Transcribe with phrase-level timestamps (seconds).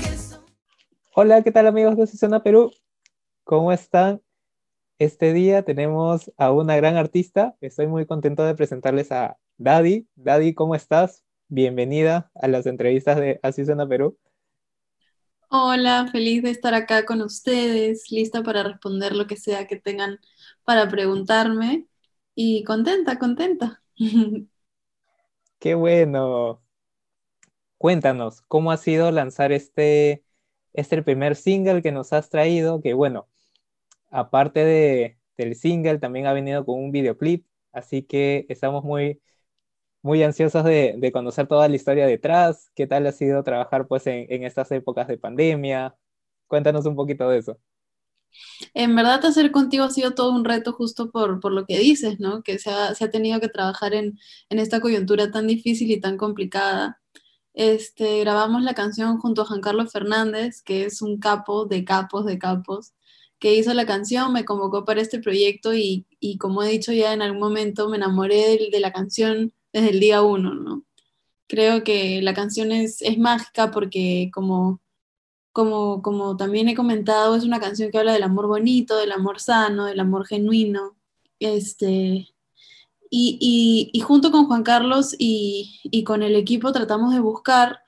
[0.00, 0.10] que.
[1.14, 2.72] Hola, ¿qué tal amigos de Zona Perú?
[3.44, 4.20] ¿Cómo están?
[4.98, 7.56] Este día tenemos a una gran artista.
[7.60, 10.08] Estoy muy contento de presentarles a Daddy.
[10.16, 11.24] Daddy, ¿cómo estás?
[11.48, 14.18] Bienvenida a las entrevistas de Así Suena Perú.
[15.52, 20.20] Hola, feliz de estar acá con ustedes, lista para responder lo que sea que tengan
[20.64, 21.86] para preguntarme
[22.34, 23.82] y contenta, contenta.
[25.58, 26.60] Qué bueno.
[27.78, 30.24] Cuéntanos, ¿cómo ha sido lanzar este,
[30.74, 32.82] este primer single que nos has traído?
[32.82, 33.28] Que bueno,
[34.10, 39.22] aparte de, del single, también ha venido con un videoclip, así que estamos muy,
[40.02, 42.70] muy ansiosos de, de conocer toda la historia detrás.
[42.74, 45.94] ¿Qué tal ha sido trabajar pues en, en estas épocas de pandemia?
[46.46, 47.58] Cuéntanos un poquito de eso.
[48.74, 52.20] En verdad, hacer contigo ha sido todo un reto justo por, por lo que dices,
[52.20, 52.42] ¿no?
[52.42, 56.00] Que se ha, se ha tenido que trabajar en, en, esta coyuntura tan difícil y
[56.00, 57.00] tan complicada.
[57.54, 62.24] Este, grabamos la canción junto a Juan Carlos Fernández, que es un capo de capos
[62.24, 62.94] de capos,
[63.38, 67.12] que hizo la canción, me convocó para este proyecto y, y como he dicho ya
[67.12, 70.84] en algún momento, me enamoré de, de la canción desde el día uno, ¿no?
[71.48, 74.80] Creo que la canción es, es mágica porque como
[75.52, 79.40] como, como también he comentado, es una canción que habla del amor bonito, del amor
[79.40, 80.96] sano, del amor genuino.
[81.40, 82.28] Este,
[83.10, 87.80] y, y, junto con Juan Carlos y, y, con el equipo tratamos de buscar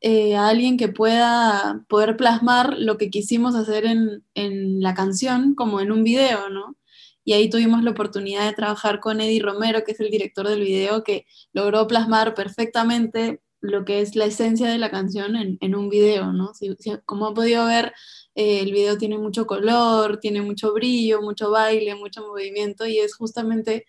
[0.00, 5.54] eh, a alguien que pueda poder plasmar lo que quisimos hacer en, en, la canción
[5.54, 6.76] como en un video, ¿no?
[7.24, 10.60] Y ahí tuvimos la oportunidad de trabajar con Eddie Romero, que es el director del
[10.60, 15.74] video, que logró plasmar perfectamente lo que es la esencia de la canción en, en
[15.76, 16.52] un video, ¿no?
[16.52, 17.92] Si, si, como han podido ver,
[18.34, 23.14] eh, el video tiene mucho color, tiene mucho brillo, mucho baile, mucho movimiento y es
[23.14, 23.86] justamente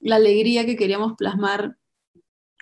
[0.00, 1.76] la alegría que queríamos plasmar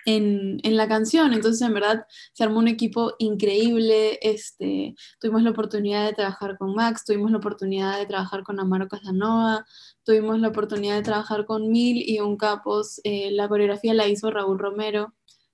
[0.05, 1.33] en, en, la canción.
[1.33, 4.19] Entonces, en verdad, se armó un equipo increíble.
[4.21, 8.87] Este, tuvimos la oportunidad de trabajar con Max, tuvimos la oportunidad de trabajar con Amaro
[8.87, 9.65] Casanova,
[10.03, 13.01] tuvimos la oportunidad de trabajar con Mil y un capos.
[13.03, 15.13] Eh, la coreografía la hizo Raúl Romero.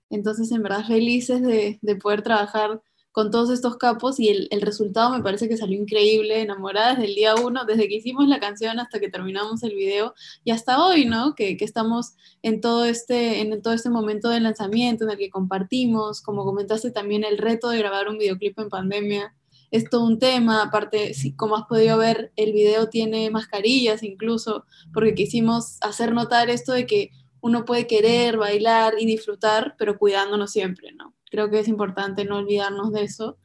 [0.10, 2.82] Entonces, en verdad, felices de, de poder trabajar
[3.18, 7.16] con todos estos capos y el, resultado me parece que salió increíble, enamorada desde el
[7.16, 10.14] día uno, desde que hicimos la canción hasta que terminamos el video
[10.44, 11.34] y hasta hoy, ¿no?
[11.34, 12.14] Que, que estamos
[12.44, 16.92] en todo, este, en todo este momento de lanzamiento en el que compartimos, como comentaste
[16.92, 19.34] también el reto de grabar un videoclip en pandemia,
[19.72, 24.66] es todo un tema, aparte, si, como has podido ver, el video tiene mascarillas incluso,
[24.94, 27.10] porque quisimos hacer notar esto de que
[27.42, 31.17] uno puede querer bailar y disfrutar, pero cuidándonos siempre, ¿no?
[31.30, 33.38] Creo que es importante no olvidarnos de eso.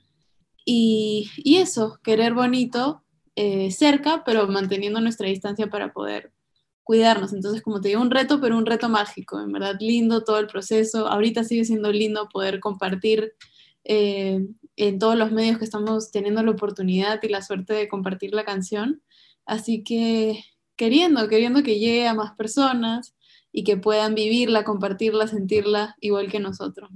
[0.64, 3.02] Y, y eso, querer bonito,
[3.34, 6.32] eh, cerca, pero manteniendo nuestra distancia para poder
[6.84, 7.32] cuidarnos.
[7.32, 10.46] Entonces, como te digo, un reto, pero un reto mágico, en verdad lindo todo el
[10.46, 11.08] proceso.
[11.08, 13.32] Ahorita sigue siendo lindo poder compartir
[13.84, 18.34] eh, en todos los medios que estamos teniendo la oportunidad y la suerte de compartir
[18.34, 19.02] la canción.
[19.46, 20.44] Así que
[20.76, 23.14] queriendo, queriendo que llegue a más personas,
[23.52, 26.90] y que puedan vivirla, compartirla, sentirla igual que nosotros.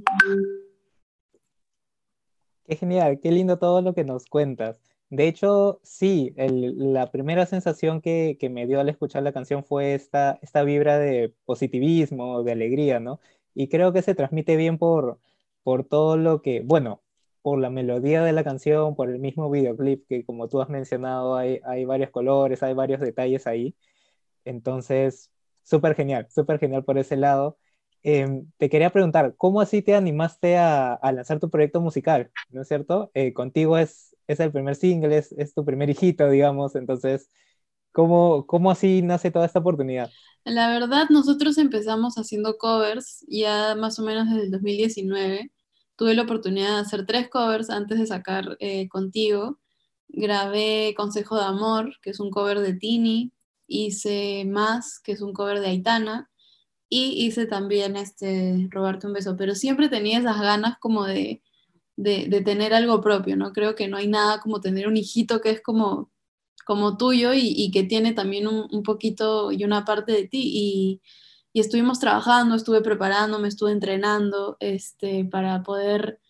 [2.67, 4.81] Qué genial, qué lindo todo lo que nos cuentas.
[5.09, 9.95] De hecho, sí, la primera sensación que, que, me dio al escuchar la canción fue
[9.95, 13.21] esta, esta vibra de positivismo, de alegría, ¿no?
[13.55, 15.21] Y creo que se transmite bien por,
[15.63, 17.03] por todo lo que, bueno,
[17.43, 21.37] por la melodía de la canción, por el mismo videoclip, que como tú has mencionado,
[21.37, 23.77] hay, hay varios colores, hay varios detalles ahí.
[24.45, 27.59] Entonces, súper genial, súper genial por ese lado.
[28.09, 32.31] Eh, te quería preguntar, ¿cómo así te animaste a, a lanzar tu proyecto musical?
[32.51, 33.11] ¿No es cierto?
[33.15, 37.29] Eh, contigo es, es el primer single, es, es, tu primer hijito, digamos, entonces,
[37.91, 40.09] ¿cómo, ¿cómo así nace toda esta oportunidad?
[40.45, 45.51] La verdad, nosotros empezamos haciendo covers ya más o menos desde el 2019.
[45.97, 49.59] Tuve la oportunidad de hacer tres covers antes de sacar eh, Contigo.
[50.07, 53.33] Grabé Consejo de Amor, que es un cover de Tini,
[53.67, 56.31] hice Más, que es un cover de Aitana,
[56.89, 61.43] y hice también este, Robarte un beso, pero siempre tenía esas ganas como de,
[61.97, 63.53] de, tener algo propio, ¿no?
[63.53, 66.11] Creo que no hay nada como tener un hijito que es como,
[66.65, 70.41] como tuyo y, que tiene también un, un, poquito y una parte de ti.
[70.45, 71.03] Y,
[71.53, 76.21] y, estuvimos trabajando, estuve preparando, estuve entrenando este, para poder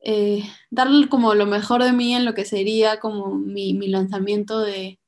[0.00, 4.60] eh, darle como lo mejor de mí en lo que sería como mi, mi lanzamiento
[4.60, 4.99] de,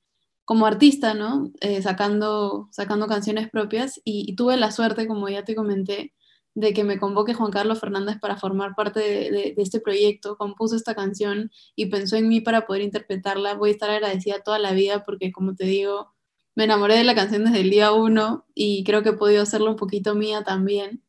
[0.44, 1.50] como artista, ¿no?
[1.60, 6.12] Eh, sacando, sacando canciones propias y, tuve la suerte, como ya te comenté,
[6.54, 10.36] de que me convoque Juan Carlos Fernández para formar parte de, de, de, este proyecto,
[10.36, 13.54] compuso esta canción y pensó en mí para poder interpretarla.
[13.54, 16.12] Voy a estar agradecida toda la vida porque, como te digo,
[16.54, 19.70] me enamoré de la canción desde el día uno y creo que he podido hacerlo
[19.70, 21.02] un poquito mía también,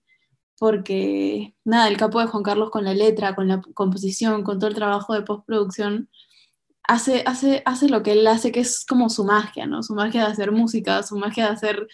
[0.57, 4.69] porque nada, el capo de Juan Carlos con la letra, con la composición, con todo
[4.69, 6.09] el trabajo de postproducción,
[6.83, 9.83] hace, hace, hace lo que él hace, que es como su magia, ¿no?
[9.83, 11.87] Su magia de hacer música, su magia de hacer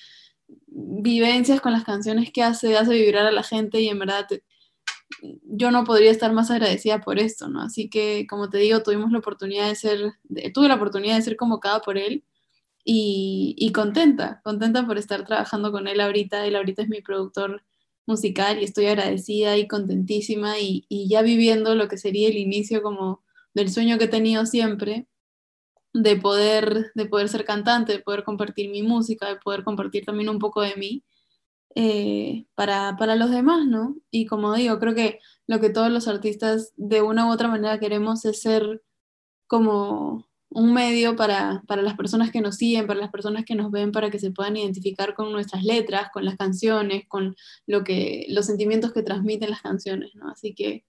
[0.67, 4.27] vivencias con las canciones que hace, hace vibrar a la gente y en verdad
[5.43, 7.61] yo no podría estar más agradecida por esto, ¿no?
[7.61, 10.13] Así que, como te digo, tuvimos la oportunidad de ser,
[10.53, 12.23] tuve la oportunidad de ser convocada por él
[12.83, 16.45] y, contenta, contenta por estar trabajando con él ahorita.
[16.45, 17.63] Él ahorita es mi productor
[18.05, 22.81] musical y estoy agradecida y contentísima y, y ya viviendo lo que sería el inicio
[22.81, 23.21] como
[23.53, 25.07] del sueño que he tenido siempre
[25.93, 30.29] de poder, de poder ser cantante, de poder compartir mi música, de poder compartir también
[30.29, 31.03] un poco de mí
[31.75, 33.95] eh, para, para, los demás, ¿no?
[34.11, 37.79] Y como digo, creo que lo que todos los artistas de una u otra manera
[37.79, 38.81] queremos es ser
[39.47, 43.71] como un medio para, para las personas que nos siguen, para las personas que nos
[43.71, 47.35] ven, para que se puedan identificar con nuestras letras, con las canciones, con
[47.67, 50.29] lo que, los sentimientos que transmiten las canciones, ¿no?
[50.29, 50.85] Así que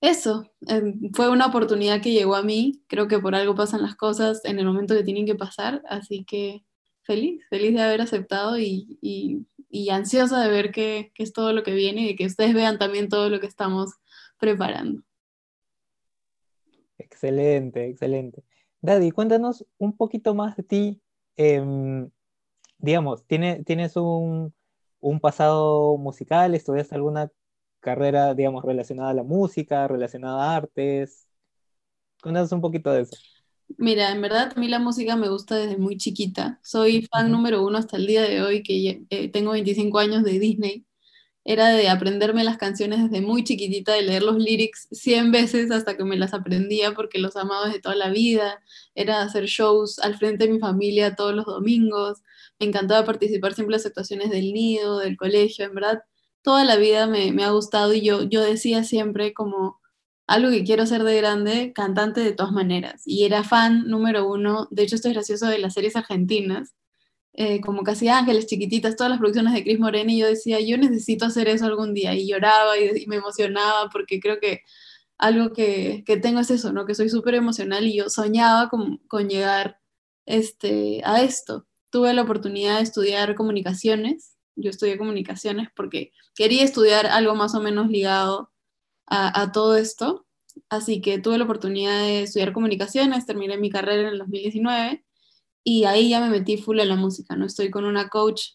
[0.00, 3.96] eso, em, fue una oportunidad que llegó a mí, creo que por algo pasan las
[3.96, 6.64] cosas en el momento que tienen que pasar, así que
[7.02, 11.62] feliz, feliz de haber aceptado y, y, y ansiosa de ver qué, es todo lo
[11.62, 13.94] que viene y que ustedes vean también todo lo que estamos
[14.38, 15.02] preparando.
[16.98, 18.42] Excelente, excelente.
[18.80, 21.00] Daddy, cuéntanos un poquito más de ti.
[21.36, 21.62] Eh,
[22.78, 24.54] digamos, ¿tiene, ¿tienes un,
[25.00, 26.54] un pasado musical?
[26.54, 27.30] ¿Estudiaste alguna
[27.86, 31.28] carrera, digamos, relacionada a la música, relacionada a artes.
[32.20, 33.16] Cuéntanos un poquito de eso.
[33.78, 36.58] Mira, en verdad a mí la música me gusta desde muy chiquita.
[36.64, 40.38] Soy fan número uno hasta el día de hoy, que eh, tengo 25 años de
[40.38, 40.84] Disney.
[41.44, 45.96] Era de aprenderme las canciones desde muy chiquitita, de leer los lyrics 100 veces hasta
[45.96, 48.60] que me las aprendía porque los amaba desde toda la vida.
[48.96, 52.22] Era hacer shows al frente de mi familia todos los domingos.
[52.58, 55.66] Me encantaba participar siempre en las actuaciones del nido, del colegio.
[55.66, 56.02] En verdad,
[56.46, 59.80] toda la vida me, ha gustado y yo, yo decía siempre como
[60.28, 63.02] algo que quiero ser de grande, cantante de todas maneras.
[63.04, 66.76] Y era fan número uno, de hecho esto es gracioso, de las series argentinas,
[67.32, 70.78] eh, como Casi Ángeles, Chiquititas, todas las producciones de Cris Morena, y yo decía, yo
[70.78, 74.60] necesito hacer eso algún día, y lloraba y, me emocionaba, porque creo que
[75.18, 76.86] algo que, que tengo es eso, ¿no?
[76.86, 79.80] Que soy súper emocional y yo soñaba con, con llegar
[80.26, 81.66] este, a esto.
[81.90, 87.60] Tuve la oportunidad de estudiar comunicaciones yo estudié comunicaciones porque quería estudiar algo más o
[87.60, 88.50] menos ligado
[89.06, 90.26] a, todo esto.
[90.68, 95.04] Así que tuve la oportunidad de estudiar comunicaciones, terminé mi carrera en el 2019
[95.62, 97.46] y ahí ya me metí full en la música, ¿no?
[97.46, 98.52] Estoy con una coach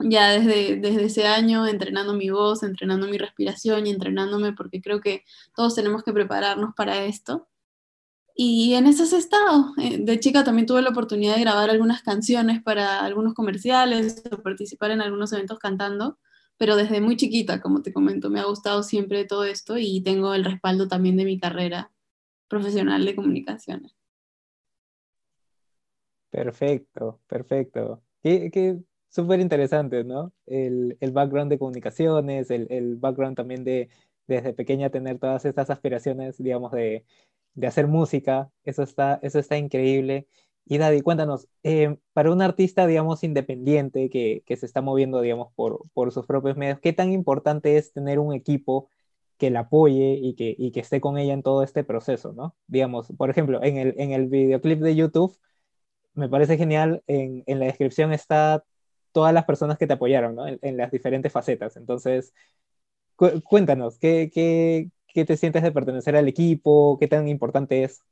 [0.00, 5.00] ya desde, desde ese año entrenando mi voz, entrenando mi respiración y entrenándome porque creo
[5.00, 5.24] que
[5.54, 7.48] todos tenemos que prepararnos para esto.
[8.36, 9.72] Y en ese estado.
[9.80, 14.42] Eh, de chica también tuve la oportunidad de grabar algunas canciones para algunos comerciales o
[14.42, 16.18] participar en algunos eventos cantando,
[16.56, 20.34] pero desde muy chiquita, como te comento, me ha gustado siempre todo esto y tengo
[20.34, 21.92] el respaldo también de mi carrera
[22.48, 23.94] profesional de comunicaciones.
[26.30, 28.02] Perfecto, perfecto.
[28.20, 30.32] Qué, súper interesante, ¿no?
[30.46, 33.88] El, el, background de comunicaciones, el, el background también de
[34.26, 37.04] desde pequeña tener todas estas aspiraciones, digamos, de
[37.54, 40.28] de hacer música, eso está, eso está increíble.
[40.66, 45.52] Y Daddy, cuéntanos, eh, para un artista, digamos, independiente que, que, se está moviendo, digamos,
[45.54, 48.88] por, por sus propios medios, ¿qué tan importante es tener un equipo
[49.38, 52.56] que la apoye y que, y que esté con ella en todo este proceso, ¿no?
[52.66, 55.36] Digamos, por ejemplo, en el, en el videoclip de YouTube,
[56.14, 58.64] me parece genial, en, en la descripción está
[59.12, 60.46] todas las personas que te apoyaron, ¿no?
[60.48, 61.76] En, las diferentes facetas.
[61.76, 62.34] Entonces,
[63.44, 66.98] cuéntanos, ¿qué, qué, ¿Qué te sientes de pertenecer al equipo?
[66.98, 68.02] ¿Qué tan importante es?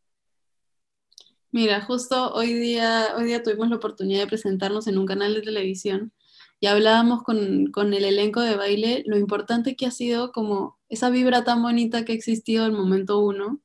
[1.50, 5.42] Mira, justo hoy día, hoy día tuvimos la oportunidad de presentarnos en un canal de
[5.42, 6.12] televisión
[6.60, 11.10] y hablábamos con, con, el elenco de baile lo importante que ha sido como esa
[11.10, 13.60] vibra tan bonita que ha existido el momento uno,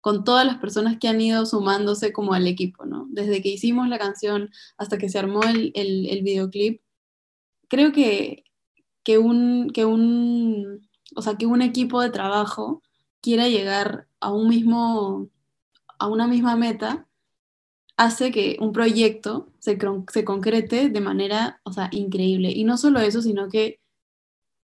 [0.00, 3.06] con todas las personas que han ido sumándose como al equipo, ¿no?
[3.10, 6.82] Desde que hicimos la canción hasta que se armó el, el, el videoclip,
[7.68, 8.42] creo que,
[9.04, 12.82] que, un, que un o sea, que un equipo de trabajo
[13.20, 15.28] quiera llegar a un mismo,
[15.98, 17.06] a una misma meta,
[17.96, 19.78] hace que un proyecto se,
[20.12, 22.50] se concrete de manera, o sea, increíble.
[22.50, 23.80] Y no solo eso, sino que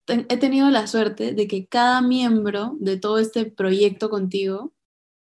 [0.07, 4.73] he tenido la suerte de que cada miembro de todo este proyecto contigo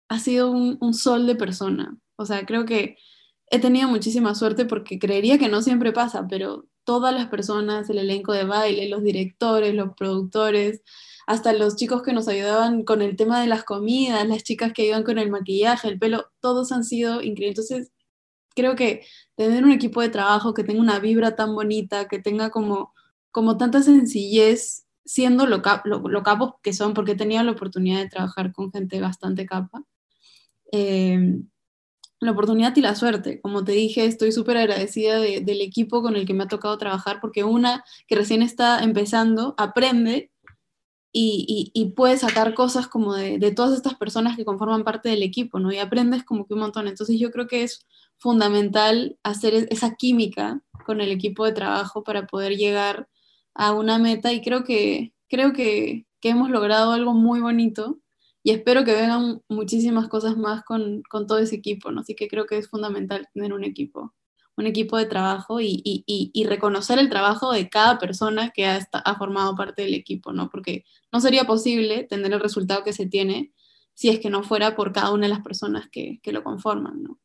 [0.09, 1.97] ha sido un, un sol de persona.
[2.17, 2.97] O sea, creo que
[3.47, 7.99] he tenido muchísima suerte porque creería que no siempre pasa, pero todas las personas, el
[7.99, 10.81] elenco de baile, los directores, los productores,
[11.27, 14.85] hasta los chicos que nos ayudaban con el tema de las comidas, las chicas que
[14.87, 17.69] iban con el maquillaje, el pelo, todos han sido increíbles.
[17.69, 17.91] Entonces,
[18.55, 22.49] creo que tener un equipo de trabajo que tenga una vibra tan bonita, que tenga
[22.49, 22.93] como,
[23.31, 28.09] como tanta sencillez, siendo lo, lo, capos que son, porque he tenido la oportunidad de
[28.09, 29.83] trabajar con gente bastante capa.
[30.71, 31.49] Em,
[32.21, 33.41] la oportunidad y la suerte.
[33.41, 37.19] Como te dije, estoy súper agradecida del equipo con el que me ha tocado trabajar,
[37.19, 40.31] porque una que recién está empezando aprende
[41.13, 45.23] y, y, puede sacar cosas como de, de, todas estas personas que conforman parte del
[45.23, 45.69] equipo, ¿no?
[45.73, 46.87] Y aprendes como que un montón.
[46.87, 47.85] Entonces yo creo que es
[48.17, 53.09] fundamental hacer e-, esa química con el equipo de trabajo para poder llegar
[53.53, 58.00] a una meta y creo que, creo que, que hemos logrado algo muy bonito
[58.43, 62.01] y espero que vengan muchísimas cosas más con, con, todo ese equipo, ¿no?
[62.01, 64.13] Así que creo que es fundamental tener un equipo,
[64.57, 68.79] un equipo de trabajo y, y, y reconocer el trabajo de cada persona que ha,
[68.91, 70.49] ha, formado parte del equipo, ¿no?
[70.49, 73.53] Porque no sería posible tener el resultado que se tiene
[73.93, 77.03] si es que no fuera por cada una de las personas que, que lo conforman,
[77.03, 77.19] ¿no?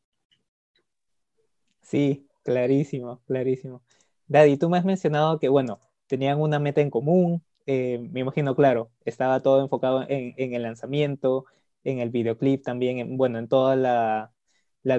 [1.81, 3.83] Sí, clarísimo, clarísimo.
[4.27, 8.55] Daddy, tú me has mencionado que, bueno, tenían una meta en común, eh, me imagino,
[8.55, 11.47] claro, estaba todo enfocado en, el lanzamiento,
[11.85, 14.33] en el videoclip también, bueno, en toda la,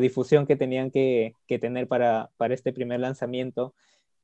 [0.02, 3.74] difusión que tenían que, tener para, este primer lanzamiento.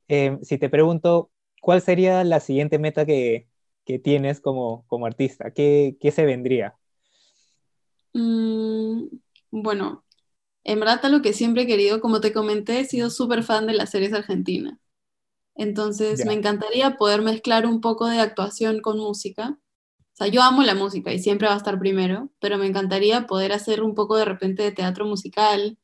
[0.10, 1.32] Eh, si te pregunto,
[1.62, 3.48] ¿cuál sería la siguiente meta que,
[4.04, 5.52] tienes como, como artista?
[5.52, 6.76] ¿Qué, se vendría?
[8.14, 9.08] Mm,
[9.52, 10.04] bueno,
[10.66, 13.74] en verdad lo que siempre he querido, como te comenté, he sido súper fan de
[13.74, 14.83] las series argentinas.
[15.56, 19.60] Entonces, me encantaría poder mezclar un poco de actuación con música.
[20.14, 23.28] O sea, yo amo la música y siempre va a estar primero, pero me encantaría
[23.28, 25.78] poder hacer un poco de repente de teatro musical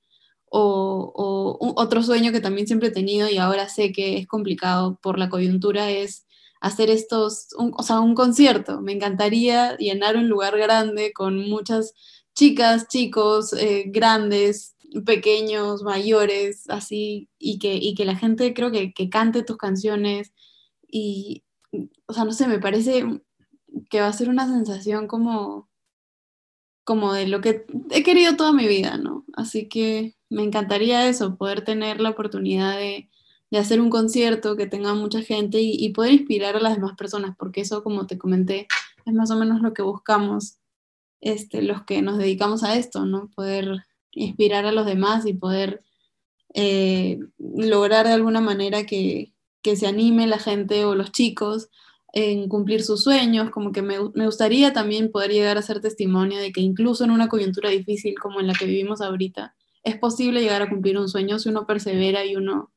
[0.52, 5.20] o, otro sueño que también siempre he tenido y ahora sé que es complicado por
[5.20, 6.26] la coyuntura es
[6.62, 8.82] hacer estos, o sea, un concierto.
[8.82, 11.94] Me encantaría llenar un lugar grande con muchas
[12.36, 18.94] chicas, chicos, eh, grandes, pequeños, mayores, así, y que, y que la gente creo que,
[18.94, 20.34] que cante tus canciones
[20.88, 21.44] y,
[22.08, 23.06] o sea, no sé, me parece
[23.90, 25.70] que va a ser una sensación como,
[26.84, 29.26] como de lo que he querido toda mi vida, ¿no?
[29.34, 33.10] Así que me encantaría eso, poder tener la oportunidad de,
[33.52, 37.36] de hacer un concierto que tenga mucha gente y, poder inspirar a las demás personas,
[37.38, 38.68] porque eso, como te comenté,
[39.06, 40.58] es más o menos lo que buscamos
[41.22, 43.30] este, los que nos dedicamos a esto, ¿no?
[43.36, 45.84] Poder inspirar a los demás y poder
[46.54, 51.70] eh, lograr de alguna manera que, se anime la gente o los chicos
[52.12, 56.52] en cumplir sus sueños, como que me, gustaría también poder llegar a ser testimonio de
[56.52, 60.64] que incluso en una coyuntura difícil como en la que vivimos ahorita, es posible llegar
[60.64, 62.72] a cumplir un sueño si uno persevera y uno,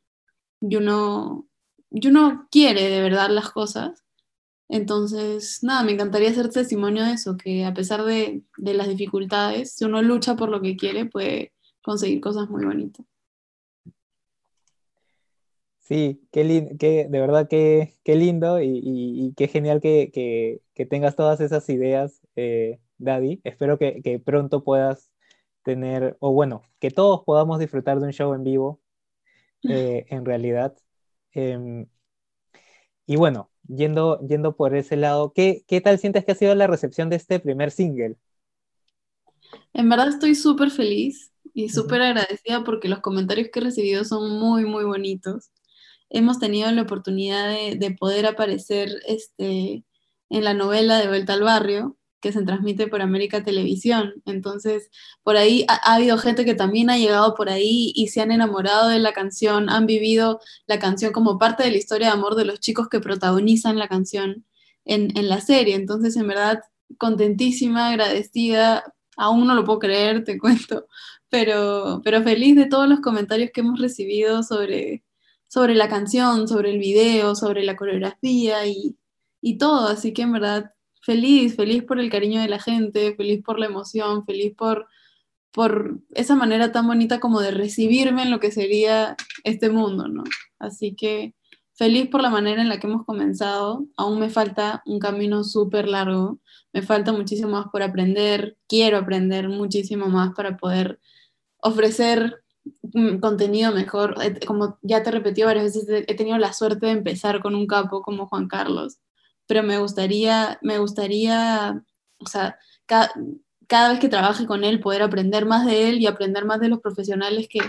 [0.60, 1.48] y uno,
[1.90, 4.01] y uno quiere de verdad las cosas.
[4.72, 9.84] Entonces, nada, me encantaría ser testimonio de eso, que a pesar de, las dificultades, si
[9.84, 11.52] uno lucha por lo que quiere, puede
[11.82, 13.04] conseguir cosas muy bonitas.
[15.80, 21.68] Sí, qué, qué de verdad qué, qué lindo y, qué genial que, tengas todas esas
[21.68, 23.42] ideas, eh, Daddy.
[23.44, 25.10] Espero que, pronto puedas
[25.64, 28.80] tener, o bueno, que todos podamos disfrutar de un show en vivo,
[29.68, 30.74] eh, en realidad.
[31.32, 31.86] Em,
[33.06, 36.66] y bueno, yendo, yendo por ese lado, ¿qué, ¿qué tal sientes que ha sido la
[36.66, 38.16] recepción de este primer single?
[39.72, 44.38] En verdad estoy súper feliz y súper agradecida porque los comentarios que he recibido son
[44.38, 45.50] muy, muy bonitos.
[46.10, 49.84] Hemos tenido la oportunidad de, de poder aparecer este,
[50.30, 54.14] en la novela de Vuelta al Barrio, que se transmite por América Televisión.
[54.24, 54.90] Entonces,
[55.22, 58.88] por ahí ha, habido gente que también ha llegado por ahí y se han enamorado
[58.88, 62.46] de la canción, han vivido la canción como parte de la historia de amor de
[62.46, 64.46] los chicos que protagonizan la canción
[64.84, 65.74] en, en la serie.
[65.74, 66.60] Entonces, en verdad,
[66.96, 68.84] contentísima, agradecida,
[69.16, 70.86] aún no lo puedo creer, te cuento,
[71.28, 75.04] pero, pero feliz de todos los comentarios que hemos recibido sobre,
[75.48, 78.96] sobre la canción, sobre el video, sobre la coreografía y,
[79.40, 79.88] y todo.
[79.88, 80.71] Así que en verdad
[81.02, 84.86] feliz, feliz por el cariño de la gente, feliz por la emoción, feliz por,
[85.52, 90.24] por esa manera tan bonita como de recibirme en lo que sería este mundo, ¿no?
[90.58, 91.34] Así que
[91.74, 93.84] feliz por la manera en la que hemos comenzado.
[93.96, 96.38] Aún me falta un camino súper largo,
[96.72, 101.00] me falta muchísimo más por aprender, quiero aprender muchísimo más para poder
[101.58, 102.44] ofrecer
[103.20, 104.16] contenido mejor.
[104.46, 108.02] Como ya te repetí varias veces, he tenido la suerte de empezar con un capo
[108.02, 108.98] como Juan Carlos
[109.52, 111.84] pero me gustaría, me gustaría,
[112.16, 113.12] o sea, cada,
[113.90, 116.80] vez que trabaje con él, poder aprender más de él y aprender más de los
[116.80, 117.60] profesionales que,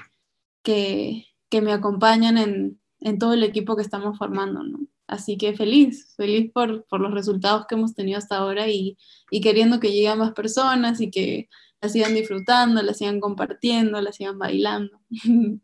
[0.61, 4.79] que, que me acompañan en, en, todo el equipo que estamos formando, ¿no?
[5.07, 8.97] Así que feliz, feliz por, por los resultados que hemos tenido hasta ahora y,
[9.29, 11.49] y, queriendo que llegue a más personas y que
[11.89, 15.01] sigan disfrutando, la sigan compartiendo, la sigan bailando.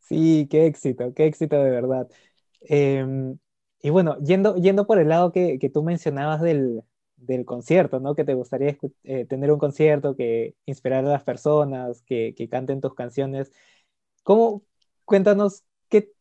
[0.00, 2.08] Sí, qué éxito, qué éxito de verdad.
[2.62, 3.38] Em,
[3.80, 6.82] y bueno, yendo, yendo por el lado que, que tú mencionabas del,
[7.16, 8.14] del concierto, ¿no?
[8.14, 12.80] Que te gustaría eh, tener un concierto que inspirar a las personas, que, que canten
[12.80, 13.52] tus canciones.
[14.24, 14.62] ¿Cómo,
[15.04, 16.12] cuéntanos, qué,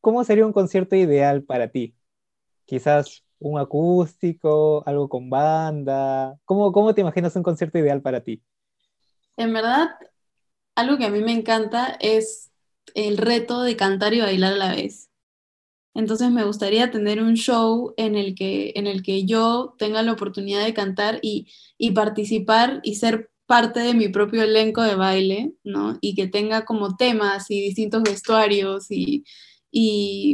[0.00, 1.94] cómo sería un concierto ideal para ti?
[2.66, 6.38] Quizás un acústico, algo con banda.
[6.44, 8.42] ¿Cómo, cómo te imaginas un concierto ideal para ti?
[9.36, 9.88] En verdad,
[10.76, 12.50] algo que a mí me encanta es
[12.94, 15.09] el reto de cantar y bailar a la vez.
[15.94, 20.12] Entonces me gustaría tener un show en el que, en el que yo tenga la
[20.12, 21.48] oportunidad de cantar y,
[21.94, 25.98] participar y ser parte de mi propio elenco de baile, ¿no?
[26.00, 29.24] Y que tenga como temas y distintos vestuarios y,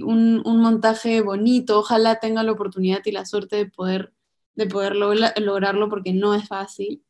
[0.04, 1.78] un, montaje bonito.
[1.78, 4.12] Ojalá tenga la oportunidad y la suerte de poder,
[4.54, 7.02] de poder lograrlo porque no es fácil.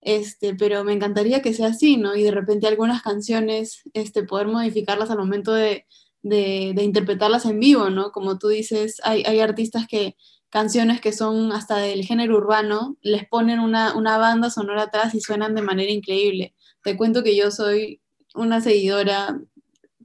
[0.00, 2.14] Este, pero me encantaría que sea así, ¿no?
[2.16, 5.86] Y de repente algunas canciones, este, poder modificarlas al momento de,
[6.24, 8.10] de, interpretarlas en vivo, ¿no?
[8.10, 10.16] Como tú dices, hay, artistas que
[10.50, 15.54] canciones que son hasta del género urbano, les ponen una, banda sonora atrás y suenan
[15.54, 16.54] de manera increíble.
[16.82, 18.00] Te cuento que yo soy
[18.34, 19.38] una seguidora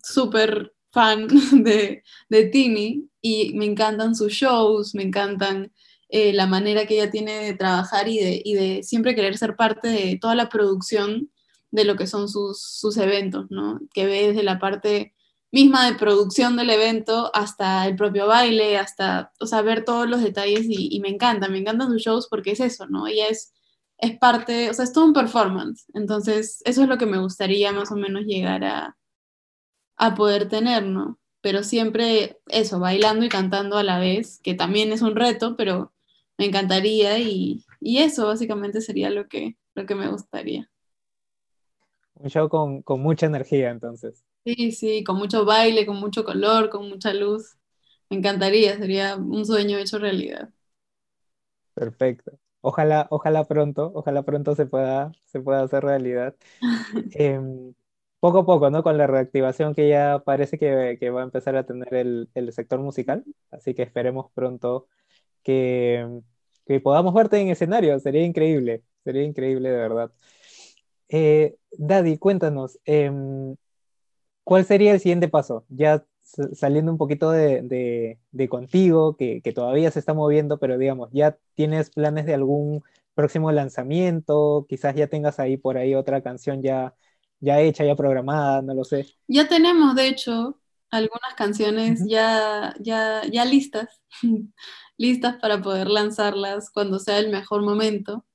[0.03, 1.27] súper fan
[1.63, 5.71] de, de Tini y me encantan sus shows, me encantan
[6.09, 9.55] eh, la manera que ella tiene de trabajar y de, y de, siempre querer ser
[9.55, 11.31] parte de toda la producción
[11.71, 13.79] de lo que son sus, sus eventos, ¿no?
[13.93, 15.13] Que ve desde la parte
[15.51, 20.21] misma de producción del evento hasta el propio baile, hasta, o sea, ver todos los
[20.21, 23.07] detalles y, me encanta, me encantan sus shows porque es eso, ¿no?
[23.07, 23.53] Ella es,
[23.97, 25.85] es parte, o sea, es todo un performance.
[25.93, 28.97] Entonces, eso es lo que me gustaría más o menos llegar a,
[29.97, 31.19] a poder tener, ¿no?
[31.41, 35.93] Pero siempre eso, bailando y cantando a la vez, que también es un reto, pero
[36.37, 40.69] me encantaría y, y eso básicamente sería lo que, lo que me gustaría.
[42.15, 44.25] Un show con, con mucha energía, entonces.
[44.45, 47.57] Sí, sí, con mucho baile, con mucho color, con mucha luz.
[48.09, 50.49] Me encantaría, sería un sueño hecho realidad.
[51.73, 52.39] Perfecto.
[52.61, 56.35] Ojalá, ojalá pronto, ojalá pronto se pueda, se pueda hacer realidad.
[57.13, 57.73] Em,
[58.19, 58.83] poco a poco, ¿no?
[58.83, 63.23] Con la reactivación que ya parece que, va a empezar a tener el, sector musical,
[63.51, 64.87] así que esperemos pronto
[65.43, 66.21] que,
[66.65, 70.11] que podamos verte en escenario, sería increíble, sería increíble de verdad.
[71.09, 73.55] Eh, Daddy, cuéntanos, em,
[74.43, 75.65] ¿cuál sería el siguiente paso?
[75.69, 76.03] Ya
[76.53, 82.25] saliendo un poquito de, contigo, que, todavía se está moviendo, pero digamos, ¿ya tienes planes
[82.25, 82.83] de algún
[83.15, 84.65] próximo lanzamiento?
[84.69, 86.93] Quizás ya tengas ahí por ahí otra canción ya,
[87.39, 89.07] ya hecha, ya programada, no lo sé.
[89.27, 90.59] Ya tenemos, de hecho,
[90.91, 94.01] algunas canciones ya, ya, ya listas,
[94.97, 98.25] listas para poder lanzarlas cuando sea el mejor momento.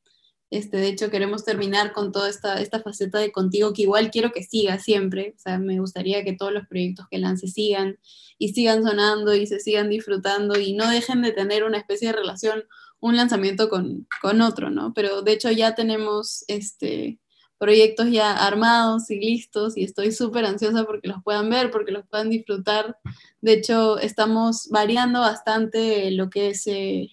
[0.54, 4.30] Este, de hecho, queremos terminar con toda esta, esta faceta de contigo, que igual quiero
[4.30, 5.34] que siga siempre.
[5.36, 7.98] O sea, me gustaría que todos los proyectos que lance sigan
[8.38, 12.18] y sigan sonando y se sigan disfrutando y no dejen de tener una especie de
[12.18, 12.62] relación,
[13.00, 14.94] un lanzamiento con, con otro, ¿no?
[14.94, 17.18] Pero de hecho ya tenemos este,
[17.58, 22.06] proyectos ya armados y listos y estoy súper ansiosa porque los puedan ver, porque los
[22.06, 22.96] puedan disfrutar.
[23.40, 26.64] De hecho, estamos variando bastante lo que es...
[26.68, 27.10] Eh,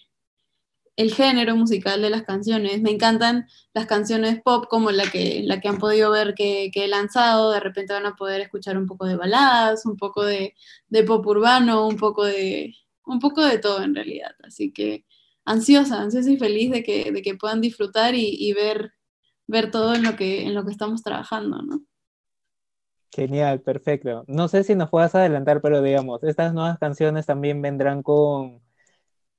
[0.95, 2.81] el género musical de las canciones.
[2.81, 6.87] Me encantan las canciones pop como la que, la que han podido ver que, he
[6.87, 7.51] lanzado.
[7.51, 10.53] De repente van a poder escuchar un poco de baladas, un poco de,
[11.07, 12.75] pop urbano, un poco de,
[13.05, 14.35] un poco de todo en realidad.
[14.43, 15.05] Así que
[15.45, 18.93] ansiosa, ansiosa y feliz de que, de que puedan disfrutar y, ver,
[19.47, 21.81] ver todo en lo, que, en lo que estamos trabajando, ¿no?
[23.13, 24.23] Genial, perfecto.
[24.27, 28.61] No sé si nos puedas adelantar, pero digamos, estas nuevas canciones también vendrán con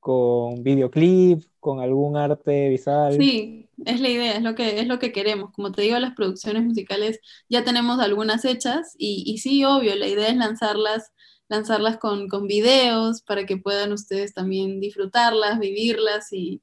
[0.03, 3.17] con videoclip, con algún arte visual.
[3.17, 5.53] Sí, es la idea, es lo que, es lo que queremos.
[5.53, 10.09] Como te digo, las producciones musicales ya tenemos algunas hechas y, y sí, obvio, la
[10.09, 11.13] idea es lanzarlas,
[11.49, 16.63] lanzarlas con, con, videos para que puedan ustedes también disfrutarlas, vivirlas y,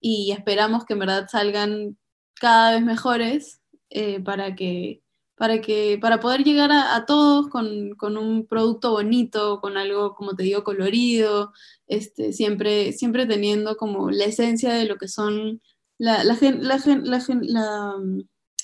[0.00, 1.98] y esperamos que en verdad salgan
[2.32, 5.02] cada vez mejores eh, para que
[5.40, 10.36] para, que, para poder llegar a, todos con, con, un producto bonito, con algo, como
[10.36, 11.54] te digo, colorido,
[11.86, 15.62] este, siempre, siempre teniendo como la esencia de lo que son
[15.96, 16.78] la, la, la,
[17.40, 17.94] la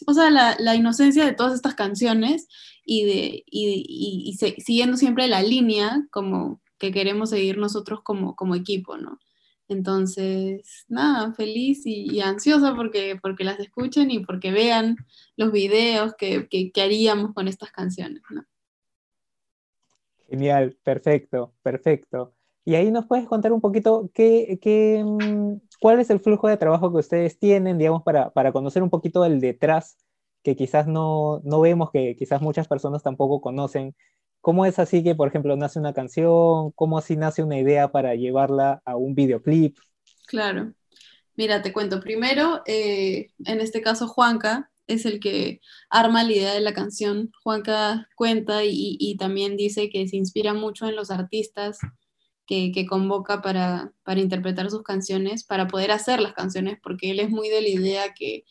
[0.07, 2.47] o sea, la, inocencia de todas estas canciones
[2.85, 8.55] y, de, y, y, siguiendo siempre la línea como que queremos seguir nosotros como, como
[8.55, 9.19] equipo, ¿no?
[9.69, 14.97] Entonces, nada, feliz y, ansiosa porque, porque las escuchen y porque vean
[15.37, 16.49] los videos que,
[16.81, 18.23] haríamos con estas canciones.
[20.29, 22.33] Genial, perfecto, perfecto.
[22.65, 26.57] Y ahí nos puedes contar un poquito qué, qué, mm, cuál es el flujo de
[26.57, 29.99] trabajo que ustedes tienen, digamos, para, para conocer un poquito el detrás
[30.47, 33.97] que quizás no, no vemos, que quizás muchas personas tampoco conocen.
[34.47, 36.71] ¿Cómo es así que, por ejemplo, nace una canción?
[36.77, 39.77] ¿Cómo así nace una idea para llevarla a un videoclip?
[40.29, 40.73] Claro.
[41.35, 41.99] Mira, te cuento.
[41.99, 47.33] Primero, eh, en este caso, Juanca es el que arma la idea de la canción.
[47.43, 51.81] Juanca cuenta y, también dice que se inspira mucho en los artistas
[52.47, 57.49] que, convoca para, interpretar sus canciones, para poder hacer las canciones, porque él es muy
[57.49, 58.45] de la idea que,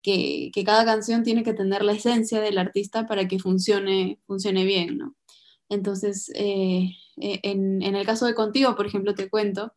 [0.00, 4.64] que, que, cada canción tiene que tener la esencia del artista para que funcione, funcione
[4.64, 5.14] bien, ¿no?
[5.68, 9.72] Entonces, eh, eh en, el caso de Contigo, por ejemplo, te cuento,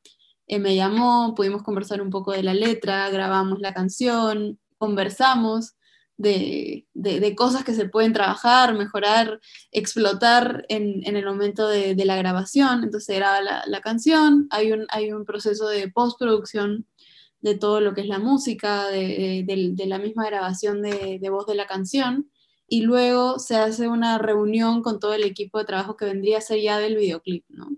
[0.48, 5.76] eh, me llamó, pudimos conversar un poco de la letra, grabamos la canción, conversamos,
[6.18, 6.86] de,
[7.38, 9.40] cosas que se pueden trabajar, mejorar,
[9.72, 12.84] explotar en, el momento de, la grabación.
[12.84, 16.86] Entonces se graba la, la, canción, hay un, hay un proceso de postproducción
[17.42, 21.68] de todo lo que es la música, de la misma grabación de, voz de la
[21.68, 22.30] canción,
[22.70, 26.42] y luego se hace una reunión con todo el equipo de trabajo que vendría a
[26.42, 27.70] ser ya del videoclip, ¿no?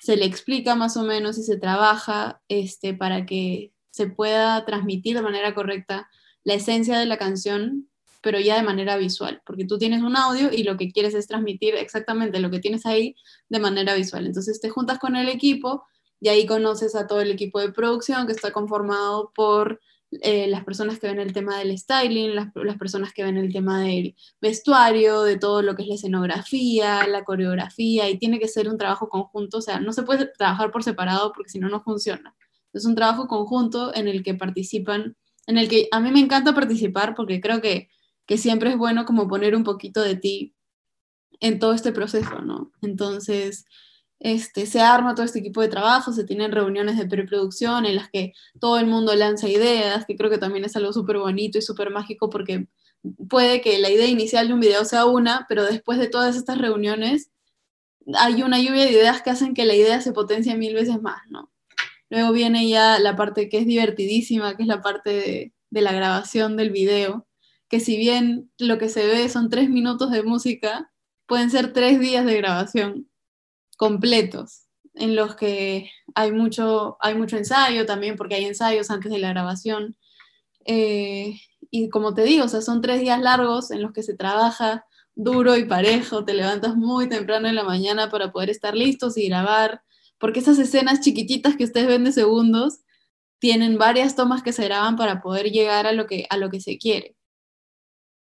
[0.00, 5.16] Se le explica más o menos y se trabaja este, para que se pueda transmitir
[5.16, 6.08] de manera correcta
[6.44, 7.88] la esencia de la canción,
[8.22, 11.26] pero ya de manera visual, porque tú tienes un audio y lo que quieres es
[11.26, 13.16] transmitir exactamente lo que tienes ahí
[13.48, 14.26] de manera visual.
[14.26, 15.84] Entonces te juntas con el equipo
[16.20, 19.80] y ahí conoces a todo el equipo de producción que está conformado por
[20.22, 23.80] eh, las personas que ven el tema del styling, las, personas que ven el tema
[23.80, 28.68] del vestuario, de todo lo que es la escenografía, la coreografía, y tiene que ser
[28.68, 31.82] un trabajo conjunto, o sea, no se puede trabajar por separado porque si no, no
[31.82, 32.34] funciona.
[32.72, 36.54] Es un trabajo conjunto en el que participan en el que a mí me encanta
[36.54, 37.88] participar porque creo que,
[38.26, 40.54] que siempre es bueno como poner un poquito de ti
[41.40, 42.70] en todo este proceso, ¿no?
[42.82, 43.64] Entonces,
[44.20, 48.10] este, se arma todo este equipo de trabajo, se tienen reuniones de preproducción en las
[48.10, 51.62] que todo el mundo lanza ideas, que creo que también es algo súper bonito y
[51.62, 52.68] súper mágico porque
[53.28, 56.58] puede que la idea inicial de un video sea una, pero después de todas estas
[56.58, 57.30] reuniones
[58.14, 61.22] hay una lluvia de ideas que hacen que la idea se potencie mil veces más,
[61.30, 61.50] ¿no?
[62.10, 65.92] Luego viene ya la parte que es divertidísima, que es la parte de, de, la
[65.92, 67.26] grabación del video,
[67.68, 70.92] que si bien lo que se ve son tres minutos de música,
[71.26, 73.09] pueden ser tres días de grabación
[73.80, 79.18] completos, en los que hay mucho, hay mucho ensayo también, porque hay ensayos antes de
[79.18, 79.96] la grabación.
[80.66, 81.40] Eh,
[81.70, 84.84] y como te digo, o sea, son tres días largos en los que se trabaja
[85.14, 89.28] duro y parejo, te levantas muy temprano en la mañana para poder estar listos y
[89.28, 89.82] grabar
[90.18, 92.80] porque esas escenas chiquititas que ustedes ven de segundos
[93.38, 96.60] tienen varias tomas que se graban para poder llegar a lo que, a lo que
[96.60, 97.16] se quiere.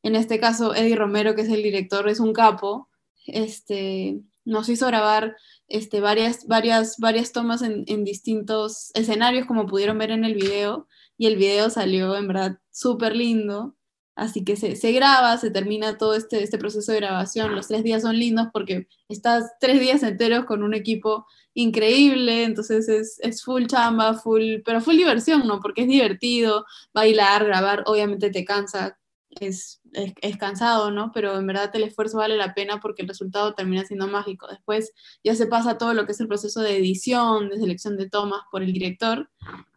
[0.03, 2.89] En este caso, Eddie Romero, que es el director, es un capo,
[3.27, 5.37] este, nos hizo grabar
[5.69, 10.89] este, varias, varias, varias tomas en, en distintos escenarios, como pudieron ver en el video,
[11.17, 13.77] y el video salió en verdad súper lindo.
[14.15, 17.55] Así que se, se, graba, se termina todo este, este proceso de grabación.
[17.55, 22.89] Los tres días son lindos porque estás tres días enteros con un equipo increíble, entonces
[22.89, 25.61] es, es, full chamba, full, pero full diversión, ¿no?
[25.61, 28.99] Porque es divertido, bailar, grabar, obviamente te cansa,
[29.31, 31.13] es, es, es, cansado, ¿no?
[31.13, 34.47] Pero en verdad el esfuerzo vale la pena porque el resultado termina siendo mágico.
[34.49, 34.93] Después
[35.25, 38.43] ya se pasa todo lo que es el proceso de edición, de selección de tomas
[38.51, 39.31] por el director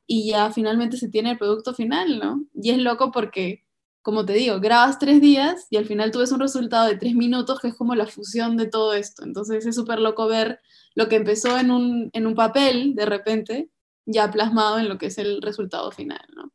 [0.08, 2.44] y ya finalmente se tiene el producto final, ¿no?
[2.54, 3.66] Y es loco porque
[4.06, 7.16] como te digo, grabas tres días y al final tú ves un resultado de tres
[7.16, 9.24] minutos que es como la fusión de todo esto.
[9.24, 10.60] Entonces es súper loco ver
[10.94, 13.72] lo que empezó en un, en un papel de repente,
[14.06, 16.52] ya plasmado en lo que es el resultado final, ¿no?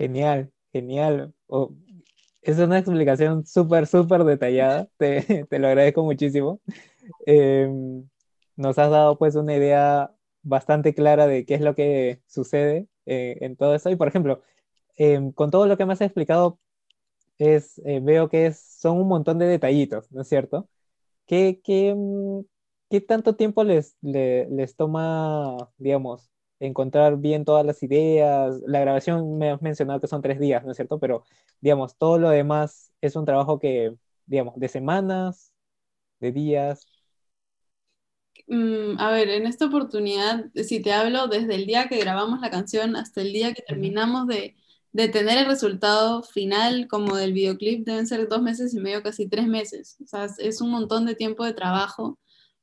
[0.00, 1.34] Genial, genial.
[1.46, 1.74] Oh,
[2.42, 4.88] es una explicación súper, súper detallada.
[4.96, 6.60] Te, te, lo agradezco muchísimo.
[7.26, 7.68] Eh,
[8.56, 13.38] nos has dado pues una idea bastante clara de qué es lo que sucede eh,
[13.42, 13.90] en todo eso.
[13.90, 14.42] Y por ejemplo,
[14.98, 16.60] eh, con todo lo que me has explicado,
[17.38, 20.68] es, eh, veo que es, son un montón de detallitos, ¿no es cierto?
[21.26, 22.42] ¿Qué, qué, mm,
[22.90, 26.29] qué tanto tiempo les, les, les, toma, digamos,
[26.60, 28.60] encontrar bien todas las ideas?
[28.66, 30.98] La grabación me has mencionado que son tres días, ¿no es cierto?
[31.00, 31.24] Pero,
[31.60, 33.94] digamos, todo lo demás es un trabajo que,
[34.26, 35.52] digamos, de semanas,
[36.20, 36.86] de días.
[38.46, 42.50] Mm, a ver, en esta oportunidad, si te hablo desde el día que grabamos la
[42.50, 44.56] canción hasta el día que terminamos de,
[44.92, 49.28] de tener el resultado final como del videoclip, deben ser dos meses y medio, casi
[49.28, 49.96] tres meses.
[50.02, 52.18] O sea, es un montón de tiempo de trabajo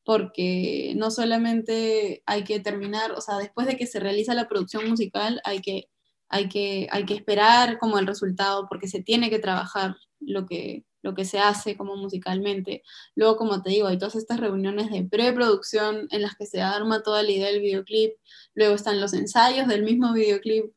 [0.08, 4.88] porque no solamente hay que terminar, o sea, después de que se realiza la producción
[4.90, 5.90] musical, hay que,
[6.30, 10.86] hay que, hay que esperar como el resultado porque se tiene que trabajar lo que,
[11.02, 12.84] lo que se hace como musicalmente.
[13.16, 17.04] Luego, como te digo, hay todas estas reuniones de preproducción en las que se arma
[17.04, 18.14] toda la idea del videoclip.
[18.54, 20.72] Luego están los ensayos del mismo videoclip.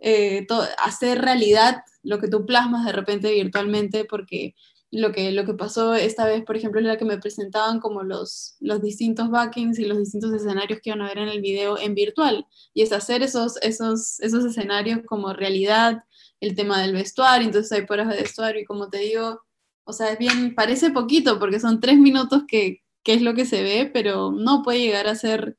[0.00, 0.48] Eh,
[0.82, 4.56] hacer realidad lo que tú plasmas de repente virtualmente, porque
[4.94, 8.56] lo que, lo que pasó esta vez, por ejemplo, era que me presentaban como los,
[8.60, 11.94] los distintos backings y los distintos escenarios que iban a ver en el video en
[11.94, 12.46] virtual.
[12.72, 16.04] Y es hacer esos, esos, esos escenarios como realidad,
[16.40, 19.40] el tema del vestuario, entonces hay pruebas de vestuario y como te digo,
[19.84, 23.46] o sea, es bien, parece poquito porque son tres minutos que, que es lo que
[23.46, 25.56] se ve, pero no puede llegar a ser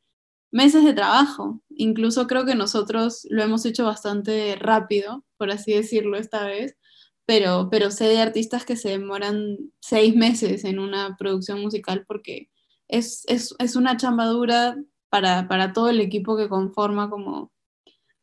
[0.52, 1.62] meses de trabajo.
[1.70, 6.78] Incluso creo que nosotros lo hemos hecho bastante rápido, por así decirlo, esta vez
[7.26, 12.50] pero, pero sé de artistas que se demoran seis meses en una producción musical porque
[12.88, 14.78] es, es, es una chambadura
[15.10, 17.52] para, para, todo el equipo que conforma como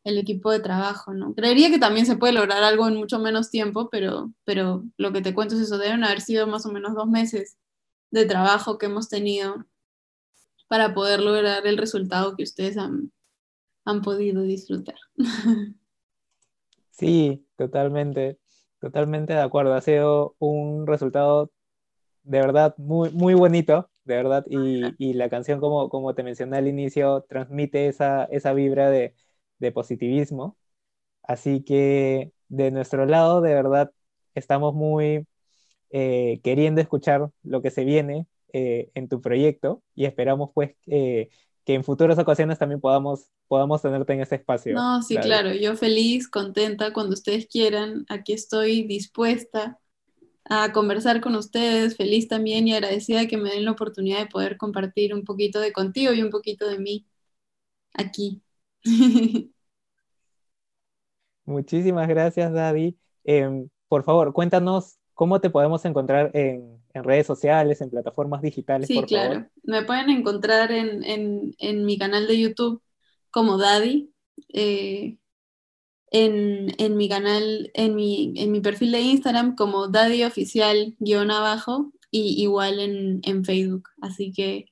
[0.03, 1.33] el equipo de trabajo, ¿no?
[1.33, 5.21] Creería que también se puede lograr algo en mucho menos tiempo, pero, pero lo que
[5.21, 7.57] te cuento es eso, deben haber sido más o menos dos meses
[8.11, 9.65] de trabajo que hemos tenido
[10.67, 13.11] para poder lograr el resultado que ustedes han,
[13.85, 14.95] han podido disfrutar.
[16.95, 18.37] Sí, totalmente.
[18.83, 21.51] Totalmente de acuerdo, ha sido un resultado
[22.23, 26.57] de verdad muy, muy bonito, de verdad, y, y la canción, como, como te mencioné
[26.57, 29.15] al inicio, transmite esa, esa vibra de,
[29.59, 30.57] de positivismo.
[31.23, 33.91] Así que de nuestro lado, de verdad,
[34.35, 35.27] estamos muy
[35.91, 41.29] eh, queriendo escuchar lo que se viene eh, en tu proyecto y esperamos pues eh,
[41.65, 44.73] que en futuras ocasiones también podamos, podamos tenerte en ese espacio.
[44.73, 45.53] No, sí, claro.
[45.53, 49.79] yo feliz, contenta, cuando ustedes quieran, aquí estoy dispuesta
[50.45, 54.27] a conversar con ustedes, feliz también y agradecida de que me den la oportunidad de
[54.27, 57.05] poder compartir un poquito de contigo y un poquito de mí
[57.93, 58.41] aquí.
[61.45, 62.95] Muchísimas gracias, David.
[63.23, 68.87] Em, por favor, cuéntanos cómo te podemos encontrar en, en redes sociales, en plataformas digitales.
[68.87, 69.47] Sí, claro.
[69.63, 72.81] Me pueden encontrar en, en, en, mi canal de YouTube
[73.31, 74.11] como Daddy,
[74.49, 75.17] eh,
[76.11, 81.31] en, en, mi canal, en mi, en mi perfil de Instagram como Daddy Oficial guion
[81.31, 83.89] abajo y igual en, en Facebook.
[84.01, 84.65] Así que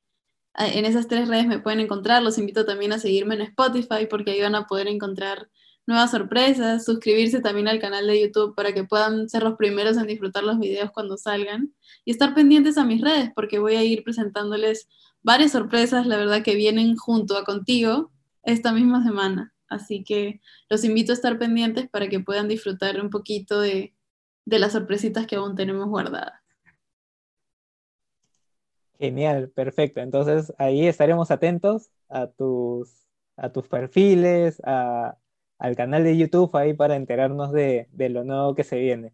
[0.55, 2.21] en esas tres redes me pueden encontrar.
[2.21, 5.49] Los invito también a seguirme en Spotify porque ahí van a poder encontrar
[5.87, 10.07] nuevas sorpresas, suscribirse también al canal de YouTube para que puedan ser los primeros en
[10.07, 11.73] disfrutar los videos cuando salgan
[12.05, 14.87] y estar pendientes a mis redes porque voy a ir presentándoles
[15.23, 18.11] varias sorpresas, la verdad que vienen junto a contigo
[18.43, 19.53] esta misma semana.
[19.67, 23.93] Así que los invito a estar pendientes para que puedan disfrutar un poquito de,
[24.45, 26.41] de las sorpresitas que aún tenemos guardadas.
[28.99, 29.99] Genial, perfecto.
[30.01, 35.17] Entonces ahí estaremos atentos a tus, a tus perfiles, a,
[35.61, 39.13] al canal de YouTube ahí para enterarnos de, de lo nuevo que se viene.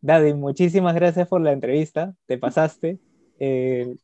[0.00, 3.00] Daddy, muchísimas gracias por la entrevista, te pasaste
[3.40, 3.96] eh,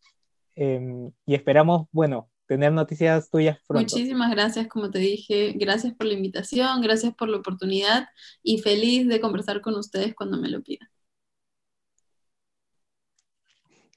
[0.57, 3.83] eh, y esperamos, bueno, tener noticias tuyas pronto.
[3.83, 8.09] Muchísimas gracias, como te dije, gracias por la invitación, gracias por la oportunidad
[8.42, 10.88] y feliz de conversar con ustedes cuando me lo pidan.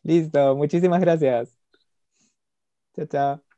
[0.03, 1.57] Listo, muchísimas gracias.
[2.95, 3.48] Chao, chao.